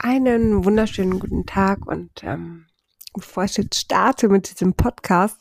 Einen 0.00 0.64
wunderschönen 0.64 1.18
guten 1.18 1.44
Tag 1.44 1.86
und 1.86 2.22
ähm, 2.22 2.66
bevor 3.14 3.44
ich 3.44 3.56
jetzt 3.56 3.80
starte 3.80 4.28
mit 4.28 4.48
diesem 4.48 4.74
Podcast, 4.74 5.40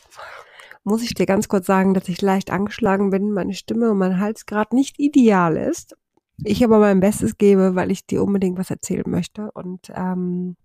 muss 0.84 1.04
ich 1.04 1.14
dir 1.14 1.28
ganz 1.28 1.48
kurz 1.48 1.68
sagen, 1.68 1.94
dass 1.94 2.10
ich 2.10 2.22
leicht 2.22 2.50
angeschlagen 2.50 3.12
bin, 3.12 3.32
meine 3.32 3.54
Stimme 3.54 3.92
und 3.92 4.00
mein 4.00 4.20
Hals 4.20 4.48
gerade 4.48 4.76
nicht 4.76 5.00
ideal 5.00 5.58
ist. 5.58 5.96
Ich 6.44 6.64
aber 6.64 6.80
mein 6.80 7.00
Bestes 7.00 7.38
gebe, 7.38 7.76
weil 7.76 7.92
ich 7.92 8.08
dir 8.08 8.24
unbedingt 8.24 8.58
was 8.58 8.72
erzählen 8.72 9.04
möchte 9.08 9.52
und 9.52 9.92
ähm, 9.96 10.56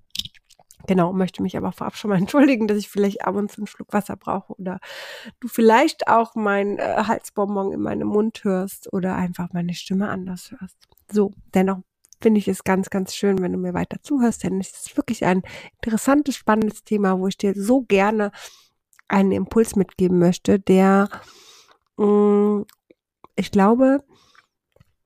Genau, 0.86 1.12
möchte 1.12 1.42
mich 1.42 1.56
aber 1.56 1.70
vorab 1.70 1.96
schon 1.96 2.10
mal 2.10 2.18
entschuldigen, 2.18 2.66
dass 2.66 2.78
ich 2.78 2.88
vielleicht 2.88 3.24
ab 3.24 3.36
und 3.36 3.50
zu 3.50 3.58
einen 3.58 3.66
Schluck 3.66 3.92
Wasser 3.92 4.16
brauche 4.16 4.52
oder 4.54 4.80
du 5.40 5.48
vielleicht 5.48 6.08
auch 6.08 6.34
mein 6.34 6.78
äh, 6.78 7.04
Halsbonbon 7.06 7.72
in 7.72 7.80
meinem 7.80 8.08
Mund 8.08 8.42
hörst 8.42 8.92
oder 8.92 9.14
einfach 9.14 9.52
meine 9.52 9.74
Stimme 9.74 10.08
anders 10.08 10.50
hörst. 10.50 10.76
So, 11.10 11.32
dennoch 11.54 11.82
finde 12.22 12.38
ich 12.38 12.48
es 12.48 12.64
ganz, 12.64 12.90
ganz 12.90 13.14
schön, 13.14 13.40
wenn 13.42 13.52
du 13.52 13.58
mir 13.58 13.74
weiter 13.74 13.98
zuhörst, 14.02 14.44
denn 14.44 14.60
es 14.60 14.70
ist 14.70 14.96
wirklich 14.96 15.24
ein 15.24 15.42
interessantes, 15.76 16.36
spannendes 16.36 16.84
Thema, 16.84 17.18
wo 17.18 17.26
ich 17.26 17.36
dir 17.36 17.54
so 17.56 17.82
gerne 17.82 18.32
einen 19.08 19.32
Impuls 19.32 19.76
mitgeben 19.76 20.18
möchte, 20.18 20.58
der, 20.58 21.08
mh, 21.96 22.06
mm, 22.06 22.66
ich 23.36 23.50
glaube, 23.50 24.04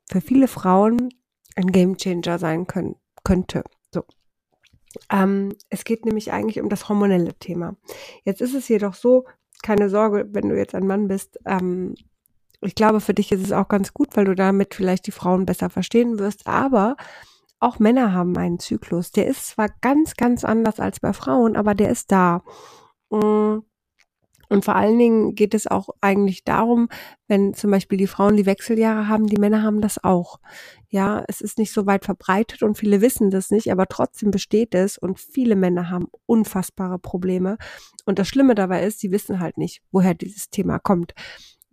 für 0.09 0.21
viele 0.21 0.48
Frauen 0.48 1.10
ein 1.57 1.73
Gamechanger 1.73 2.38
sein 2.38 2.66
können, 2.66 2.97
könnte. 3.24 3.65
So. 3.93 4.05
Ähm, 5.10 5.55
es 5.71 5.85
geht 5.85 6.05
nämlich 6.05 6.33
eigentlich 6.33 6.60
um 6.60 6.69
das 6.69 6.88
hormonelle 6.88 7.35
Thema. 7.35 7.77
Jetzt 8.24 8.41
ist 8.41 8.55
es 8.55 8.69
jedoch 8.69 8.95
so, 8.95 9.24
keine 9.62 9.88
Sorge, 9.88 10.29
wenn 10.33 10.48
du 10.48 10.57
jetzt 10.57 10.74
ein 10.74 10.87
Mann 10.87 11.09
bist, 11.09 11.38
ähm, 11.46 11.95
ich 12.60 12.74
glaube, 12.74 13.01
für 13.01 13.15
dich 13.15 13.33
ist 13.33 13.45
es 13.45 13.52
auch 13.52 13.69
ganz 13.69 13.92
gut, 13.92 14.16
weil 14.16 14.24
du 14.24 14.34
damit 14.34 14.74
vielleicht 14.74 15.06
die 15.06 15.12
Frauen 15.12 15.46
besser 15.46 15.70
verstehen 15.70 16.19
wirst. 16.19 16.46
Aber 16.46 16.96
auch 17.59 17.79
Männer 17.79 18.12
haben 18.12 18.37
einen 18.37 18.59
Zyklus. 18.59 19.12
Der 19.12 19.27
ist 19.27 19.48
zwar 19.48 19.69
ganz, 19.80 20.15
ganz 20.15 20.45
anders 20.45 20.80
als 20.80 21.01
bei 21.01 21.12
Frauen, 21.12 21.56
aber 21.56 21.74
der 21.74 21.91
ist 21.91 22.12
da. 22.12 22.43
Mm. 23.10 23.59
Und 24.48 24.65
vor 24.65 24.76
allen 24.76 24.98
Dingen 24.98 25.35
geht 25.35 25.54
es 25.54 25.66
auch 25.66 25.88
eigentlich 26.01 26.45
darum, 26.45 26.88
wenn 27.26 27.54
zum 27.54 27.73
Beispiel 27.73 27.98
die 27.98 28.07
Frauen 28.07 28.37
die 28.37 28.46
Wechseljahre 28.46 29.09
haben, 29.09 29.26
die 29.26 29.41
Männer 29.41 29.63
haben 29.65 29.80
das 29.80 30.02
auch. 30.04 30.38
Ja, 30.88 31.24
es 31.26 31.41
ist 31.41 31.59
nicht 31.59 31.73
so 31.73 31.87
weit 31.87 32.04
verbreitet 32.04 32.63
und 32.63 32.79
viele 32.79 33.01
wissen 33.01 33.30
das 33.30 33.51
nicht, 33.51 33.73
aber 33.73 33.88
trotzdem 33.88 34.30
besteht 34.30 34.74
es 34.74 34.98
und 34.98 35.18
viele 35.18 35.57
Männer 35.57 35.91
haben 35.91 36.07
unfassbare 36.26 37.01
Probleme. 37.01 37.59
Und 38.04 38.20
das 38.20 38.29
Schlimme 38.29 38.54
dabei 38.54 38.85
ist, 38.85 39.01
sie 39.01 39.10
wissen 39.10 39.41
halt 39.41 39.59
nicht, 39.59 39.82
woher 39.91 40.15
dieses 40.15 40.48
Thema 40.48 40.79
kommt. 40.79 41.13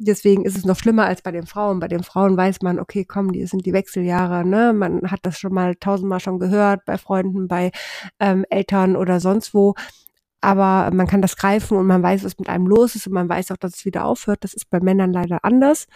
Deswegen 0.05 0.45
ist 0.45 0.57
es 0.57 0.65
noch 0.65 0.77
schlimmer 0.77 1.05
als 1.05 1.21
bei 1.21 1.31
den 1.31 1.45
Frauen. 1.45 1.79
Bei 1.79 1.87
den 1.87 2.03
Frauen 2.03 2.35
weiß 2.35 2.61
man, 2.61 2.79
okay, 2.79 3.05
komm, 3.05 3.31
die 3.31 3.45
sind 3.45 3.65
die 3.65 3.73
Wechseljahre, 3.73 4.45
ne? 4.45 4.73
Man 4.73 5.09
hat 5.09 5.21
das 5.23 5.39
schon 5.39 5.53
mal 5.53 5.75
tausendmal 5.75 6.19
schon 6.19 6.39
gehört, 6.39 6.85
bei 6.85 6.97
Freunden, 6.97 7.47
bei 7.47 7.71
ähm, 8.19 8.45
Eltern 8.49 8.95
oder 8.95 9.19
sonst 9.19 9.53
wo. 9.53 9.75
Aber 10.41 10.93
man 10.93 11.07
kann 11.07 11.21
das 11.21 11.37
greifen 11.37 11.77
und 11.77 11.87
man 11.87 12.03
weiß, 12.03 12.25
was 12.25 12.37
mit 12.37 12.49
einem 12.49 12.67
los 12.67 12.95
ist 12.95 13.07
und 13.07 13.13
man 13.13 13.29
weiß 13.29 13.51
auch, 13.51 13.57
dass 13.57 13.75
es 13.75 13.85
wieder 13.85 14.05
aufhört. 14.05 14.43
Das 14.43 14.53
ist 14.53 14.69
bei 14.69 14.81
Männern 14.81 15.13
leider 15.13 15.45
anders. 15.45 15.87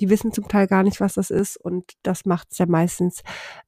Die 0.00 0.08
wissen 0.08 0.32
zum 0.32 0.46
Teil 0.46 0.68
gar 0.68 0.84
nicht, 0.84 1.00
was 1.00 1.14
das 1.14 1.30
ist 1.30 1.56
und 1.56 1.94
das 2.04 2.24
macht 2.24 2.48
es 2.52 2.58
ja 2.58 2.66
meistens 2.66 3.22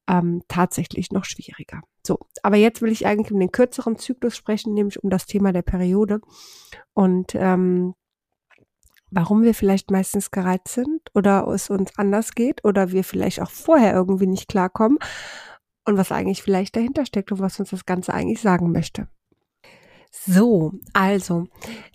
ähm, 0.09 0.43
tatsächlich 0.47 1.11
noch 1.11 1.25
schwieriger. 1.25 1.81
So, 2.07 2.21
aber 2.43 2.57
jetzt 2.57 2.81
will 2.81 2.93
ich 2.93 3.07
eigentlich 3.07 3.33
um 3.33 3.41
den 3.41 3.51
kürzeren 3.51 3.99
Zyklus 3.99 4.37
sprechen, 4.37 4.73
nämlich 4.73 5.03
um 5.03 5.11
das 5.11 5.27
Thema 5.27 5.53
der 5.53 5.63
Periode. 5.63 6.21
Und 6.95 7.35
ähm, 7.35 7.95
warum 9.11 9.43
wir 9.43 9.55
vielleicht 9.55 9.91
meistens 9.91 10.31
gereizt 10.31 10.69
sind 10.69 11.01
oder 11.15 11.47
es 11.49 11.71
uns 11.71 11.97
anders 11.97 12.33
geht 12.33 12.65
oder 12.65 12.93
wir 12.93 13.05
vielleicht 13.05 13.41
auch 13.41 13.51
vorher 13.51 13.95
irgendwie 13.95 14.27
nicht 14.27 14.49
klarkommen 14.49 14.99
und 15.85 15.97
was 15.97 16.13
eigentlich 16.13 16.43
vielleicht 16.43 16.77
dahinter 16.77 17.07
steckt 17.07 17.33
und 17.33 17.41
was 17.41 17.59
uns 17.59 17.71
das 17.71 17.87
Ganze 17.87 18.15
eigentlich 18.15 18.41
sagen 18.41 18.73
möchte. 18.73 19.09
So, 20.13 20.73
also, 20.93 21.47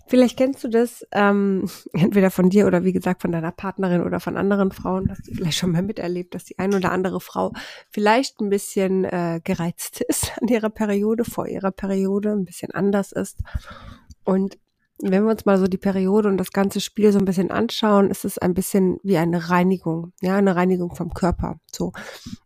vielleicht 0.06 0.38
kennst 0.38 0.64
du 0.64 0.68
das 0.68 1.06
ähm, 1.12 1.68
entweder 1.92 2.30
von 2.30 2.48
dir 2.48 2.66
oder 2.66 2.82
wie 2.82 2.92
gesagt 2.92 3.20
von 3.20 3.30
deiner 3.30 3.52
Partnerin 3.52 4.02
oder 4.02 4.20
von 4.20 4.38
anderen 4.38 4.72
Frauen, 4.72 5.10
hast 5.10 5.28
du 5.28 5.34
vielleicht 5.34 5.58
schon 5.58 5.72
mal 5.72 5.82
miterlebt, 5.82 6.34
dass 6.34 6.44
die 6.44 6.58
ein 6.58 6.74
oder 6.74 6.92
andere 6.92 7.20
Frau 7.20 7.52
vielleicht 7.90 8.40
ein 8.40 8.48
bisschen 8.48 9.04
äh, 9.04 9.40
gereizt 9.44 10.00
ist 10.08 10.32
an 10.40 10.48
ihrer 10.48 10.70
Periode, 10.70 11.24
vor 11.24 11.46
ihrer 11.46 11.72
Periode, 11.72 12.32
ein 12.32 12.46
bisschen 12.46 12.70
anders 12.72 13.12
ist. 13.12 13.38
Und 14.24 14.58
wenn 15.02 15.24
wir 15.24 15.30
uns 15.30 15.44
mal 15.44 15.58
so 15.58 15.66
die 15.66 15.78
Periode 15.78 16.28
und 16.28 16.38
das 16.38 16.52
ganze 16.52 16.80
Spiel 16.80 17.12
so 17.12 17.18
ein 17.18 17.24
bisschen 17.24 17.50
anschauen, 17.50 18.10
ist 18.10 18.24
es 18.24 18.38
ein 18.38 18.54
bisschen 18.54 18.98
wie 19.02 19.18
eine 19.18 19.50
Reinigung, 19.50 20.12
ja, 20.20 20.36
eine 20.36 20.56
Reinigung 20.56 20.94
vom 20.94 21.12
Körper. 21.12 21.60
So. 21.70 21.92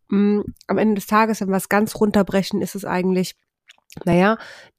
Mm, 0.09 0.41
am 0.67 0.79
Ende 0.79 0.97
des 0.97 1.07
Tages, 1.07 1.41
wenn 1.41 1.51
wir 1.51 1.57
es 1.57 1.69
ganz 1.69 1.95
runterbrechen, 1.97 2.61
ist 2.61 2.75
es 2.75 2.85
eigentlich, 2.85 3.37
naja, 4.05 4.37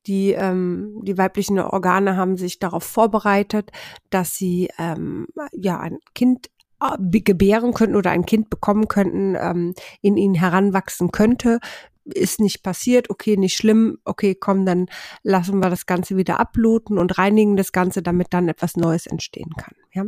die, 0.08 0.32
ähm, 0.32 1.00
die 1.04 1.18
weiblichen 1.18 1.59
Organe 1.59 2.18
haben 2.18 2.38
sich 2.38 2.59
darauf 2.59 2.84
vorbereitet, 2.84 3.72
dass 4.09 4.36
sie 4.36 4.70
ähm, 4.78 5.28
ja 5.53 5.80
ein 5.80 6.00
Kind 6.14 6.50
äh, 6.82 7.20
gebären 7.22 7.74
könnten 7.74 7.96
oder 7.96 8.12
ein 8.12 8.26
Kind 8.26 8.50
bekommen 8.50 8.88
könnten, 8.88 9.36
ähm, 9.40 9.74
in 10.02 10.18
ihnen 10.18 10.36
heranwachsen 10.36 11.12
könnte, 11.12 11.59
ist 12.06 12.40
nicht 12.40 12.64
passiert, 12.64 13.10
okay, 13.10 13.38
nicht 13.38 13.56
schlimm, 13.56 14.00
okay, 14.06 14.36
komm, 14.36 14.66
dann 14.66 14.88
lassen 15.24 15.60
wir 15.60 15.70
das 15.70 15.86
Ganze 15.86 16.18
wieder 16.18 16.40
abluten 16.40 16.98
und 16.98 17.18
reinigen 17.18 17.58
das 17.58 17.72
Ganze, 17.72 18.02
damit 18.02 18.28
dann 18.32 18.50
etwas 18.50 18.76
Neues 18.76 19.06
entstehen 19.06 19.52
kann. 19.58 19.76
Ja? 19.94 20.06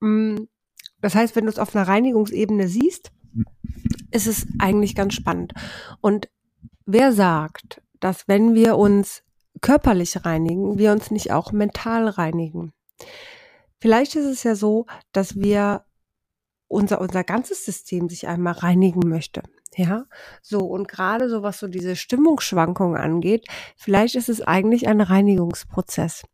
Mm, 0.00 0.48
das 1.00 1.14
heißt, 1.14 1.36
wenn 1.36 1.44
du 1.44 1.50
es 1.50 1.58
auf 1.58 1.74
einer 1.74 1.86
Reinigungsebene 1.86 2.68
siehst, 2.68 3.10
ist 4.10 4.26
es 4.26 4.46
eigentlich 4.58 4.94
ganz 4.94 5.14
spannend. 5.14 5.52
Und 6.00 6.28
wer 6.86 7.12
sagt, 7.12 7.82
dass 8.00 8.28
wenn 8.28 8.54
wir 8.54 8.76
uns 8.76 9.22
körperlich 9.60 10.24
reinigen, 10.24 10.78
wir 10.78 10.92
uns 10.92 11.10
nicht 11.10 11.32
auch 11.32 11.52
mental 11.52 12.08
reinigen? 12.08 12.72
Vielleicht 13.80 14.14
ist 14.16 14.26
es 14.26 14.42
ja 14.44 14.54
so, 14.54 14.86
dass 15.12 15.36
wir 15.36 15.84
unser, 16.72 17.00
unser 17.00 17.22
ganzes 17.24 17.64
System 17.64 18.08
sich 18.08 18.26
einmal 18.26 18.54
reinigen 18.54 19.08
möchte. 19.08 19.42
Ja, 19.74 20.04
so 20.42 20.58
und 20.60 20.86
gerade 20.88 21.30
so 21.30 21.42
was 21.42 21.58
so 21.58 21.66
diese 21.66 21.96
Stimmungsschwankungen 21.96 23.00
angeht, 23.00 23.46
vielleicht 23.76 24.16
ist 24.16 24.28
es 24.28 24.42
eigentlich 24.42 24.86
ein 24.86 25.00
Reinigungsprozess. 25.00 26.24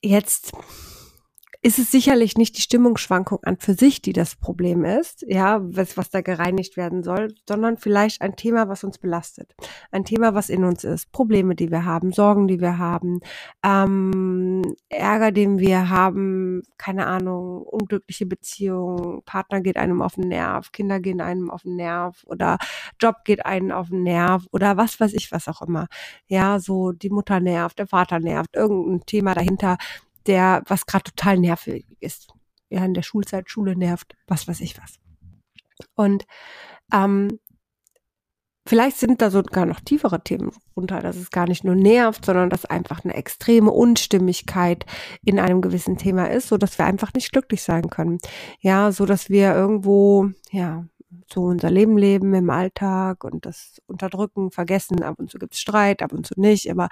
Jetzt 0.00 0.52
ist 1.66 1.80
es 1.80 1.90
sicherlich 1.90 2.38
nicht 2.38 2.56
die 2.56 2.62
Stimmungsschwankung 2.62 3.40
an 3.42 3.56
für 3.56 3.74
sich, 3.74 4.00
die 4.00 4.12
das 4.12 4.36
Problem 4.36 4.84
ist, 4.84 5.24
ja, 5.26 5.58
was, 5.60 5.96
was 5.96 6.10
da 6.10 6.20
gereinigt 6.20 6.76
werden 6.76 7.02
soll, 7.02 7.34
sondern 7.48 7.76
vielleicht 7.76 8.22
ein 8.22 8.36
Thema, 8.36 8.68
was 8.68 8.84
uns 8.84 8.98
belastet. 8.98 9.52
Ein 9.90 10.04
Thema, 10.04 10.32
was 10.34 10.48
in 10.48 10.62
uns 10.62 10.84
ist. 10.84 11.10
Probleme, 11.10 11.56
die 11.56 11.72
wir 11.72 11.84
haben, 11.84 12.12
Sorgen, 12.12 12.46
die 12.46 12.60
wir 12.60 12.78
haben, 12.78 13.18
ähm, 13.64 14.76
Ärger, 14.88 15.32
den 15.32 15.58
wir 15.58 15.90
haben, 15.90 16.62
keine 16.78 17.08
Ahnung, 17.08 17.62
unglückliche 17.62 18.26
Beziehungen, 18.26 19.24
Partner 19.24 19.60
geht 19.60 19.76
einem 19.76 20.02
auf 20.02 20.14
den 20.14 20.28
Nerv, 20.28 20.70
Kinder 20.70 21.00
gehen 21.00 21.20
einem 21.20 21.50
auf 21.50 21.62
den 21.62 21.74
Nerv 21.74 22.22
oder 22.26 22.58
Job 23.00 23.24
geht 23.24 23.44
einem 23.44 23.72
auf 23.72 23.88
den 23.88 24.04
Nerv 24.04 24.46
oder 24.52 24.76
was 24.76 25.00
weiß 25.00 25.14
ich, 25.14 25.32
was 25.32 25.48
auch 25.48 25.62
immer. 25.62 25.88
Ja, 26.28 26.60
so 26.60 26.92
die 26.92 27.10
Mutter 27.10 27.40
nervt, 27.40 27.80
der 27.80 27.88
Vater 27.88 28.20
nervt, 28.20 28.54
irgendein 28.54 29.04
Thema 29.04 29.34
dahinter, 29.34 29.78
der, 30.26 30.62
was 30.66 30.86
gerade 30.86 31.04
total 31.04 31.38
nervig 31.38 31.86
ist. 32.00 32.28
Ja, 32.68 32.84
in 32.84 32.94
der 32.94 33.02
Schulzeit, 33.02 33.48
Schule 33.48 33.76
nervt, 33.76 34.14
was 34.26 34.48
weiß 34.48 34.60
ich 34.60 34.76
was. 34.78 34.98
Und 35.94 36.26
ähm, 36.92 37.38
vielleicht 38.66 38.96
sind 38.96 39.22
da 39.22 39.30
sogar 39.30 39.66
noch 39.66 39.80
tiefere 39.80 40.22
Themen 40.22 40.50
runter, 40.76 41.00
dass 41.00 41.16
es 41.16 41.30
gar 41.30 41.46
nicht 41.46 41.64
nur 41.64 41.76
nervt, 41.76 42.24
sondern 42.24 42.50
dass 42.50 42.64
einfach 42.64 43.04
eine 43.04 43.14
extreme 43.14 43.70
Unstimmigkeit 43.70 44.84
in 45.24 45.38
einem 45.38 45.60
gewissen 45.60 45.96
Thema 45.96 46.30
ist, 46.30 46.48
so 46.48 46.56
dass 46.56 46.78
wir 46.78 46.86
einfach 46.86 47.12
nicht 47.14 47.32
glücklich 47.32 47.62
sein 47.62 47.88
können. 47.88 48.18
Ja, 48.60 48.90
so 48.90 49.06
dass 49.06 49.30
wir 49.30 49.54
irgendwo, 49.54 50.30
ja, 50.50 50.84
so 51.32 51.44
unser 51.44 51.70
Leben 51.70 51.98
leben 51.98 52.34
im 52.34 52.50
Alltag 52.50 53.24
und 53.24 53.46
das 53.46 53.80
unterdrücken, 53.86 54.50
vergessen. 54.50 55.02
Ab 55.02 55.16
und 55.18 55.30
zu 55.30 55.38
gibt's 55.38 55.60
Streit, 55.60 56.02
ab 56.02 56.12
und 56.12 56.26
zu 56.26 56.34
nicht, 56.36 56.70
aber 56.70 56.88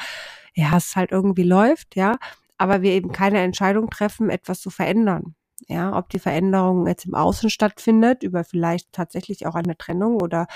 ja, 0.54 0.76
es 0.76 0.96
halt 0.96 1.12
irgendwie 1.12 1.44
läuft, 1.44 1.96
ja 1.96 2.16
aber 2.58 2.82
wir 2.82 2.92
eben 2.92 3.12
keine 3.12 3.40
Entscheidung 3.40 3.90
treffen, 3.90 4.30
etwas 4.30 4.60
zu 4.60 4.70
verändern. 4.70 5.34
Ja, 5.68 5.96
ob 5.96 6.10
die 6.10 6.18
Veränderung 6.18 6.86
jetzt 6.86 7.06
im 7.06 7.14
Außen 7.14 7.48
stattfindet, 7.48 8.22
über 8.22 8.44
vielleicht 8.44 8.92
tatsächlich 8.92 9.46
auch 9.46 9.54
eine 9.54 9.78
Trennung 9.78 10.20
oder 10.20 10.46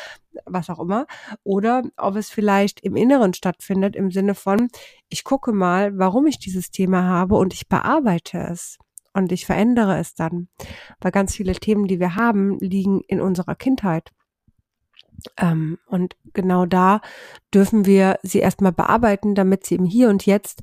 was 0.45 0.69
auch 0.69 0.81
immer, 0.81 1.07
oder 1.45 1.83
ob 1.97 2.17
es 2.17 2.31
vielleicht 2.31 2.81
im 2.81 2.97
Inneren 2.97 3.33
stattfindet, 3.33 3.97
im 3.97 4.11
Sinne 4.11 4.35
von, 4.35 4.69
ich 5.09 5.25
gucke 5.25 5.53
mal, 5.53 5.97
warum 5.97 6.27
ich 6.27 6.39
dieses 6.39 6.71
Thema 6.71 7.05
habe 7.05 7.37
und 7.37 7.55
ich 7.55 7.69
bearbeite 7.69 8.39
es 8.39 8.77
und 9.15 9.33
ich 9.33 9.47
verändere 9.47 9.99
es 9.99 10.15
dann. 10.15 10.49
Weil 11.01 11.13
ganz 11.13 11.35
viele 11.35 11.53
Themen, 11.53 11.87
die 11.87 12.01
wir 12.01 12.17
haben, 12.17 12.59
liegen 12.59 13.01
in 13.03 13.21
unserer 13.21 13.55
Kindheit. 13.55 14.11
Ähm, 15.37 15.79
und 15.87 16.17
genau 16.33 16.67
da 16.67 17.01
dürfen 17.53 17.87
wir 17.87 18.19
sie 18.23 18.39
erstmal 18.39 18.73
bearbeiten, 18.73 19.35
damit 19.35 19.65
sie 19.65 19.77
im 19.77 19.85
Hier 19.85 20.09
und 20.09 20.27
Jetzt 20.27 20.63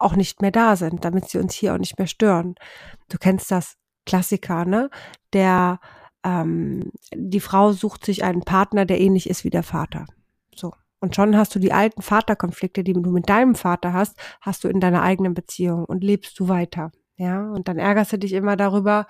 auch 0.00 0.16
nicht 0.16 0.42
mehr 0.42 0.50
da 0.50 0.76
sind, 0.76 1.04
damit 1.04 1.28
sie 1.28 1.38
uns 1.38 1.54
hier 1.54 1.74
auch 1.74 1.78
nicht 1.78 1.98
mehr 1.98 2.08
stören. 2.08 2.54
Du 3.08 3.18
kennst 3.18 3.50
das 3.50 3.76
Klassiker, 4.06 4.64
ne? 4.64 4.90
Der 5.32 5.78
ähm, 6.24 6.90
die 7.14 7.40
Frau 7.40 7.72
sucht 7.72 8.04
sich 8.04 8.24
einen 8.24 8.42
Partner, 8.42 8.84
der 8.84 9.00
ähnlich 9.00 9.28
ist 9.28 9.44
wie 9.44 9.50
der 9.50 9.62
Vater. 9.62 10.06
So. 10.54 10.72
Und 11.00 11.16
schon 11.16 11.36
hast 11.36 11.54
du 11.54 11.58
die 11.58 11.72
alten 11.72 12.02
Vaterkonflikte, 12.02 12.84
die 12.84 12.92
du 12.92 13.10
mit 13.10 13.28
deinem 13.28 13.54
Vater 13.54 13.92
hast, 13.92 14.18
hast 14.40 14.64
du 14.64 14.68
in 14.68 14.80
deiner 14.80 15.02
eigenen 15.02 15.34
Beziehung 15.34 15.84
und 15.84 16.04
lebst 16.04 16.38
du 16.38 16.48
weiter. 16.48 16.92
Ja, 17.16 17.50
und 17.50 17.68
dann 17.68 17.78
ärgerst 17.78 18.12
du 18.12 18.18
dich 18.18 18.32
immer 18.32 18.56
darüber. 18.56 19.06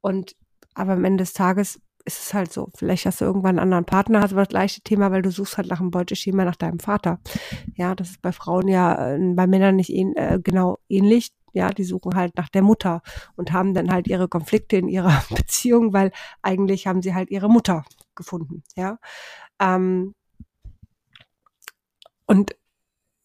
Und 0.00 0.36
aber 0.74 0.92
am 0.92 1.04
Ende 1.04 1.22
des 1.22 1.32
Tages 1.32 1.80
ist 2.08 2.26
es 2.26 2.34
halt 2.34 2.52
so. 2.52 2.70
Vielleicht 2.74 3.06
hast 3.06 3.20
du 3.20 3.26
irgendwann 3.26 3.58
einen 3.58 3.60
anderen 3.60 3.84
Partner, 3.84 4.20
hast 4.22 4.32
aber 4.32 4.42
das 4.42 4.48
gleiche 4.48 4.80
Thema, 4.80 5.10
weil 5.10 5.22
du 5.22 5.30
suchst 5.30 5.58
halt 5.58 5.68
nach 5.68 5.80
einem 5.80 5.90
Beuteschema 5.90 6.44
nach 6.44 6.56
deinem 6.56 6.80
Vater. 6.80 7.20
Ja, 7.76 7.94
das 7.94 8.10
ist 8.10 8.22
bei 8.22 8.32
Frauen 8.32 8.66
ja, 8.68 9.14
äh, 9.14 9.18
bei 9.34 9.46
Männern 9.46 9.76
nicht 9.76 9.90
äh, 9.90 10.40
genau 10.42 10.78
ähnlich. 10.88 11.32
Ja, 11.52 11.70
die 11.70 11.84
suchen 11.84 12.14
halt 12.14 12.36
nach 12.36 12.48
der 12.48 12.62
Mutter 12.62 13.02
und 13.36 13.52
haben 13.52 13.74
dann 13.74 13.90
halt 13.90 14.06
ihre 14.08 14.28
Konflikte 14.28 14.76
in 14.76 14.88
ihrer 14.88 15.22
Beziehung, 15.30 15.92
weil 15.92 16.12
eigentlich 16.42 16.86
haben 16.86 17.02
sie 17.02 17.14
halt 17.14 17.30
ihre 17.30 17.48
Mutter 17.48 17.84
gefunden. 18.14 18.62
Ja, 18.76 18.98
ähm, 19.60 20.14
und 22.26 22.54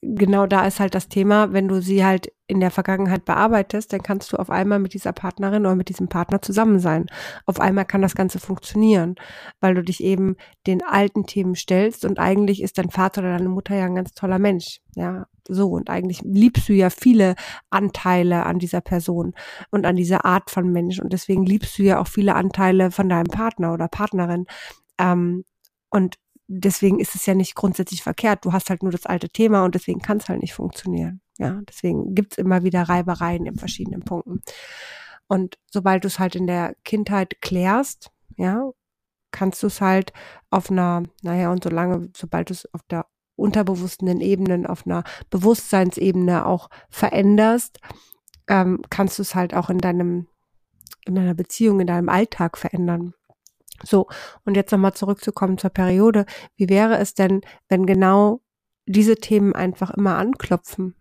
genau 0.04 0.46
da 0.46 0.66
ist 0.66 0.80
halt 0.80 0.96
das 0.96 1.08
Thema, 1.08 1.54
wenn 1.54 1.68
du 1.68 1.82
sie 1.82 2.04
halt 2.06 2.32
in 2.48 2.60
der 2.60 2.72
Vergangenheit 2.72 3.26
bearbeitest, 3.26 3.94
dann 3.94 4.04
kannst 4.04 4.32
du 4.32 4.38
auf 4.38 4.50
einmal 4.50 4.80
mit 4.80 4.94
dieser 4.94 5.14
Partnerin 5.14 5.66
oder 5.66 5.76
mit 5.76 5.90
diesem 5.90 6.10
Partner 6.10 6.42
zusammen 6.42 6.80
sein. 6.80 7.08
Auf 7.46 7.60
einmal 7.60 7.86
kann 7.86 8.02
das 8.02 8.16
Ganze 8.16 8.40
funktionieren, 8.40 9.16
weil 9.62 9.76
du 9.76 9.82
dich 9.82 10.04
eben 10.04 10.36
den 10.68 10.84
alten 10.84 11.26
Themen 11.26 11.56
stellst 11.56 12.06
und 12.06 12.20
eigentlich 12.20 12.62
ist 12.62 12.78
dein 12.78 12.90
Vater 12.90 13.22
oder 13.22 13.38
deine 13.38 13.50
Mutter 13.50 13.76
ja 13.76 13.86
ein 13.86 13.96
ganz 13.96 14.12
toller 14.12 14.40
Mensch. 14.40 14.82
Ja, 14.96 15.26
so 15.48 15.70
und 15.70 15.90
eigentlich 15.90 16.22
liebst 16.24 16.68
du 16.70 16.74
ja 16.74 16.90
viele 16.90 17.36
Anteile 17.70 18.46
an 18.46 18.60
dieser 18.60 18.82
Person 18.82 19.34
und 19.72 19.86
an 19.86 19.96
dieser 19.96 20.26
Art 20.26 20.50
von 20.50 20.72
Mensch 20.72 21.00
und 21.00 21.14
deswegen 21.14 21.46
liebst 21.46 21.78
du 21.80 21.84
ja 21.84 22.00
auch 22.00 22.08
viele 22.08 22.36
Anteile 22.36 22.92
von 22.92 23.10
deinem 23.10 23.28
Partner 23.28 23.74
oder 23.74 23.88
Partnerin. 23.88 24.46
Ähm, 25.00 25.46
und 25.90 26.18
deswegen 26.48 27.00
ist 27.00 27.16
es 27.16 27.26
ja 27.26 27.36
nicht 27.36 27.56
grundsätzlich 27.56 28.04
verkehrt. 28.04 28.46
Du 28.46 28.54
hast 28.54 28.70
halt 28.70 28.84
nur 28.84 28.92
das 28.92 29.06
alte 29.06 29.30
Thema 29.30 29.64
und 29.64 29.76
deswegen 29.76 30.02
kann 30.02 30.18
es 30.18 30.30
halt 30.30 30.42
nicht 30.42 30.54
funktionieren. 30.54 31.22
Ja, 31.38 31.62
deswegen 31.68 32.14
gibt's 32.14 32.38
immer 32.38 32.64
wieder 32.64 32.84
Reibereien 32.84 33.46
in 33.46 33.58
verschiedenen 33.58 34.02
Punkten. 34.02 34.42
Und 35.28 35.58
sobald 35.72 36.04
du 36.04 36.08
es 36.08 36.20
halt 36.20 36.36
in 36.36 36.48
der 36.48 36.76
Kindheit 36.84 37.42
klärst, 37.42 38.12
ja, 38.38 38.72
kannst 39.32 39.64
du 39.64 39.68
es 39.68 39.82
halt 39.82 40.14
auf 40.50 40.70
einer, 40.70 41.04
naja, 41.24 41.52
und 41.52 41.64
solange, 41.64 42.10
sobald 42.16 42.50
du 42.50 42.54
es 42.54 42.72
auf 42.74 42.82
der 42.90 43.08
unterbewussten 43.36 44.22
Ebene, 44.22 44.70
auf 44.70 44.86
einer 44.86 45.04
Bewusstseinsebene 45.30 46.46
auch 46.46 46.70
veränderst, 46.90 47.80
ähm, 48.48 48.82
kannst 48.90 49.18
du 49.18 49.24
es 49.24 49.34
halt 49.34 49.54
auch 49.54 49.70
in 49.70 49.80
deinem, 49.80 50.28
in 51.06 51.16
deiner 51.16 51.34
Beziehung, 51.34 51.80
in 51.80 51.88
deinem 51.88 52.10
Alltag 52.10 52.58
verändern. 52.58 53.14
So, 53.82 54.08
und 54.46 54.56
jetzt 54.56 54.72
nochmal 54.72 54.94
zurückzukommen 54.94 55.58
zur 55.58 55.72
Periode. 55.72 56.26
Wie 56.56 56.70
wäre 56.70 56.98
es 56.98 57.14
denn, 57.14 57.42
wenn 57.70 57.86
genau 57.86 58.42
diese 58.86 59.16
Themen 59.16 59.54
einfach 59.54 59.92
immer 59.92 60.18
anklopfen? 60.18 60.96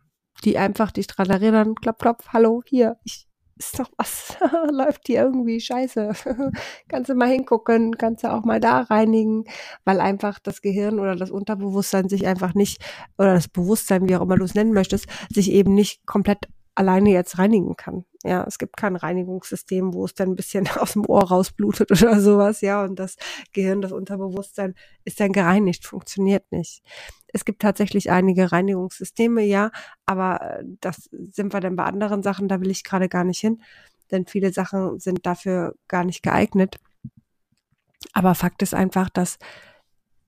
Die 0.45 0.59
einfach 0.59 0.91
dich 0.91 1.07
dran 1.07 1.31
erinnern, 1.31 1.75
klopf, 1.75 1.99
klopf, 1.99 2.29
hallo, 2.33 2.63
hier, 2.65 2.97
ich, 3.05 3.29
ist 3.57 3.79
doch 3.79 3.91
was, 3.97 4.37
läuft 4.73 5.07
hier 5.07 5.23
irgendwie 5.23 5.61
scheiße. 5.61 6.13
kannst 6.89 7.11
du 7.11 7.15
mal 7.15 7.29
hingucken, 7.29 7.97
kannst 7.97 8.25
du 8.25 8.33
auch 8.33 8.45
mal 8.45 8.59
da 8.59 8.81
reinigen, 8.81 9.45
weil 9.85 10.01
einfach 10.01 10.39
das 10.41 10.63
Gehirn 10.63 10.99
oder 10.99 11.15
das 11.15 11.31
Unterbewusstsein 11.31 12.09
sich 12.09 12.27
einfach 12.27 12.55
nicht, 12.55 12.83
oder 13.19 13.35
das 13.35 13.49
Bewusstsein, 13.49 14.09
wie 14.09 14.17
auch 14.17 14.23
immer 14.23 14.37
du 14.37 14.45
es 14.45 14.55
nennen 14.55 14.73
möchtest, 14.73 15.07
sich 15.29 15.53
eben 15.53 15.75
nicht 15.75 16.07
komplett 16.07 16.49
alleine 16.75 17.11
jetzt 17.11 17.39
reinigen 17.39 17.77
kann. 17.77 18.05
Ja, 18.25 18.45
es 18.45 18.59
gibt 18.59 18.77
kein 18.77 18.97
Reinigungssystem, 18.97 19.95
wo 19.95 20.05
es 20.05 20.15
dann 20.15 20.31
ein 20.31 20.37
bisschen 20.37 20.69
aus 20.79 20.93
dem 20.93 21.05
Ohr 21.07 21.25
rausblutet 21.25 21.91
oder 21.91 22.21
sowas, 22.21 22.61
ja, 22.61 22.85
und 22.85 22.99
das 22.99 23.17
Gehirn, 23.53 23.83
das 23.83 23.93
Unterbewusstsein 23.93 24.75
ist 25.05 25.21
dann 25.21 25.33
gereinigt, 25.33 25.87
funktioniert 25.87 26.51
nicht. 26.53 26.83
Es 27.29 27.45
gibt 27.45 27.63
tatsächlich 27.63 28.11
einige 28.11 28.53
Reinigungssysteme, 28.53 29.43
ja, 29.43 29.71
aber 30.07 30.41
äh, 30.41 30.65
das 30.81 31.09
sind 31.11 31.53
wir 31.53 31.61
dann 31.61 31.77
bei 31.77 31.85
anderen 31.85 32.23
Sachen, 32.23 32.49
da 32.49 32.61
will 32.61 32.71
ich 32.71 32.85
gerade 32.85 33.09
gar 33.09 33.25
nicht 33.25 33.41
hin, 33.41 33.63
denn 34.11 34.27
viele 34.27 34.53
Sachen 34.53 35.01
sind 35.01 35.27
dafür 35.27 35.75
gar 35.89 36.05
nicht 36.05 36.23
geeignet. 36.23 36.77
Aber 38.13 38.35
Fakt 38.35 38.63
ist 38.63 38.75
einfach, 38.75 39.09
dass 39.09 39.39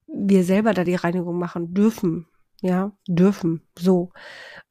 wir 0.06 0.44
selber 0.44 0.74
da 0.74 0.84
die 0.84 0.94
Reinigung 0.94 1.38
machen 1.38 1.74
dürfen, 1.74 2.26
ja, 2.60 2.92
dürfen, 3.06 3.62
so. 3.78 4.10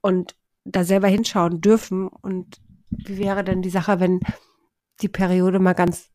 Und 0.02 0.36
da 0.65 0.83
selber 0.83 1.07
hinschauen 1.07 1.62
dürfen. 1.62 2.07
Und 2.07 2.62
wie 2.89 3.18
wäre 3.18 3.44
denn 3.44 3.62
die 3.62 3.69
Sache, 3.69 4.00
wenn 4.00 4.19
die 5.01 5.10
Periode 5.10 5.60
mal 5.60 5.74
ganz, 5.74 6.10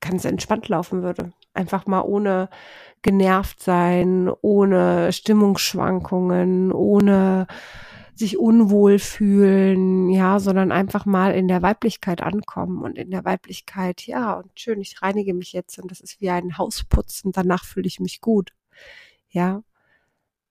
ganz 0.00 0.24
entspannt 0.24 0.68
laufen 0.68 1.02
würde? 1.02 1.32
Einfach 1.54 1.86
mal 1.86 2.02
ohne 2.02 2.48
genervt 3.02 3.62
sein, 3.62 4.30
ohne 4.42 5.12
Stimmungsschwankungen, 5.12 6.72
ohne 6.72 7.46
sich 8.18 8.36
unwohl 8.36 8.98
fühlen, 8.98 10.10
ja, 10.10 10.40
sondern 10.40 10.72
einfach 10.72 11.06
mal 11.06 11.34
in 11.34 11.46
der 11.46 11.62
Weiblichkeit 11.62 12.20
ankommen 12.20 12.82
und 12.82 12.98
in 12.98 13.12
der 13.12 13.24
Weiblichkeit, 13.24 14.06
ja, 14.06 14.34
und 14.34 14.50
schön, 14.58 14.80
ich 14.80 15.00
reinige 15.02 15.34
mich 15.34 15.52
jetzt 15.52 15.78
und 15.78 15.90
das 15.90 16.00
ist 16.00 16.20
wie 16.20 16.30
ein 16.30 16.58
Hausputzen, 16.58 17.30
danach 17.30 17.64
fühle 17.64 17.86
ich 17.86 18.00
mich 18.00 18.20
gut. 18.20 18.52
Ja, 19.28 19.62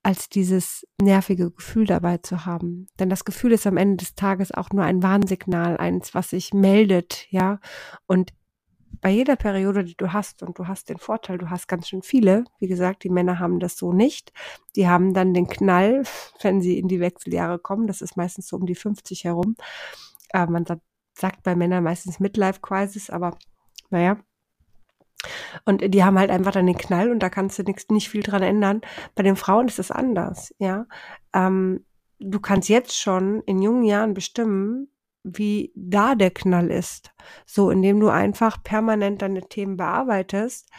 als 0.08 0.30
dieses 0.30 0.88
nervige 1.02 1.52
Gefühl 1.52 1.86
dabei 1.86 2.20
zu 2.20 2.46
haben. 2.46 2.88
Denn 2.98 3.10
das 3.10 3.26
Gefühl 3.26 3.52
ist 3.52 3.68
am 3.68 3.76
Ende 3.76 3.98
des 3.98 4.16
Tages 4.16 4.54
auch 4.54 4.70
nur 4.70 4.86
ein 4.86 5.04
Warnsignal, 5.04 5.76
eins, 5.76 6.16
was 6.16 6.30
sich 6.30 6.54
meldet, 6.54 7.28
ja. 7.30 7.60
Und 8.06 8.32
bei 9.02 9.10
jeder 9.10 9.36
Periode, 9.36 9.84
die 9.84 9.98
du 9.98 10.14
hast, 10.14 10.44
und 10.44 10.58
du 10.60 10.66
hast 10.66 10.88
den 10.88 10.98
Vorteil, 10.98 11.38
du 11.38 11.50
hast 11.50 11.68
ganz 11.68 11.90
schön 11.90 12.04
viele, 12.04 12.46
wie 12.58 12.70
gesagt, 12.70 13.04
die 13.04 13.10
Männer 13.10 13.40
haben 13.40 13.60
das 13.60 13.76
so 13.76 13.92
nicht. 13.92 14.32
Die 14.78 14.88
haben 14.88 15.14
dann 15.14 15.34
den 15.34 15.48
Knall, 15.48 16.04
wenn 16.42 16.62
sie 16.62 16.80
in 16.80 16.88
die 16.88 17.02
Wechseljahre 17.02 17.60
kommen, 17.60 17.86
das 17.86 18.00
ist 18.00 18.16
meistens 18.16 18.48
so 18.48 18.56
um 18.56 18.66
die 18.66 18.76
50 18.76 19.26
herum. 19.26 19.58
Äh, 20.30 20.46
man 20.46 20.64
sagt 21.16 21.44
bei 21.44 21.54
Männern 21.54 21.84
meistens 21.84 22.22
Midlife 22.22 22.62
Crisis, 22.62 23.10
aber 23.10 23.38
naja, 23.90 24.18
und 25.66 25.94
die 25.94 26.04
haben 26.04 26.20
halt 26.20 26.30
einfach 26.30 26.52
dann 26.52 26.68
den 26.68 26.78
Knall 26.78 27.12
und 27.12 27.20
da 27.20 27.30
kannst 27.30 27.58
du 27.60 27.64
nix, 27.64 27.88
nicht 27.90 28.10
viel 28.10 28.24
dran 28.24 28.44
ändern. 28.44 28.82
Bei 29.16 29.24
den 29.24 29.36
Frauen 29.36 29.68
ist 29.68 29.80
es 29.80 29.92
anders, 29.92 30.54
ja. 30.60 30.86
Ähm, 31.34 31.86
du 32.20 32.40
kannst 32.40 32.70
jetzt 32.70 32.98
schon 32.98 33.42
in 33.46 33.62
jungen 33.62 33.84
Jahren 33.84 34.14
bestimmen, 34.14 34.90
wie 35.24 35.72
da 35.76 36.16
der 36.16 36.32
Knall 36.32 36.72
ist. 36.72 37.12
So, 37.46 37.70
indem 37.70 38.00
du 38.00 38.10
einfach 38.10 38.64
permanent 38.64 39.22
deine 39.22 39.42
Themen 39.42 39.78
bearbeitest, 39.78 40.70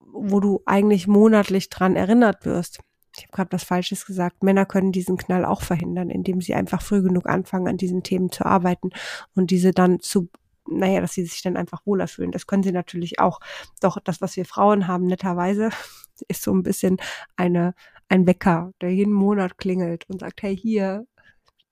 wo 0.00 0.40
du 0.40 0.62
eigentlich 0.66 1.06
monatlich 1.06 1.70
dran 1.70 1.96
erinnert 1.96 2.44
wirst. 2.44 2.80
Ich 3.16 3.24
habe 3.24 3.32
gerade 3.32 3.52
was 3.52 3.64
Falsches 3.64 4.04
gesagt. 4.04 4.42
Männer 4.42 4.66
können 4.66 4.92
diesen 4.92 5.16
Knall 5.16 5.44
auch 5.44 5.62
verhindern, 5.62 6.10
indem 6.10 6.40
sie 6.40 6.54
einfach 6.54 6.82
früh 6.82 7.02
genug 7.02 7.26
anfangen, 7.26 7.68
an 7.68 7.76
diesen 7.76 8.02
Themen 8.02 8.30
zu 8.30 8.44
arbeiten 8.44 8.90
und 9.34 9.50
diese 9.50 9.70
dann 9.72 10.00
zu 10.00 10.28
naja, 10.68 11.00
dass 11.00 11.14
sie 11.14 11.24
sich 11.24 11.42
dann 11.42 11.56
einfach 11.56 11.84
wohler 11.86 12.08
fühlen. 12.08 12.32
Das 12.32 12.46
können 12.46 12.62
sie 12.62 12.72
natürlich 12.72 13.18
auch. 13.18 13.40
Doch 13.80 13.98
das, 14.02 14.20
was 14.20 14.36
wir 14.36 14.44
Frauen 14.44 14.86
haben, 14.86 15.06
netterweise, 15.06 15.70
ist 16.28 16.42
so 16.42 16.52
ein 16.52 16.62
bisschen 16.62 16.98
eine, 17.36 17.74
ein 18.08 18.26
Wecker, 18.26 18.72
der 18.80 18.92
jeden 18.92 19.12
Monat 19.12 19.58
klingelt 19.58 20.08
und 20.08 20.20
sagt, 20.20 20.42
hey, 20.42 20.56
hier, 20.56 21.06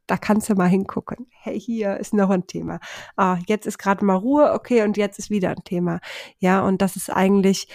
da 0.06 0.16
kannst 0.16 0.50
du 0.50 0.54
mal 0.54 0.68
hingucken. 0.68 1.26
Hey, 1.30 1.58
hier 1.58 1.96
ist 1.96 2.12
noch 2.12 2.30
ein 2.30 2.46
Thema. 2.46 2.80
Ah, 3.16 3.38
jetzt 3.46 3.66
ist 3.66 3.78
gerade 3.78 4.04
mal 4.04 4.16
Ruhe, 4.16 4.52
okay, 4.52 4.82
und 4.82 4.96
jetzt 4.96 5.18
ist 5.18 5.30
wieder 5.30 5.50
ein 5.50 5.64
Thema. 5.64 6.00
Ja, 6.38 6.60
und 6.66 6.82
das 6.82 6.96
ist 6.96 7.10
eigentlich, 7.10 7.68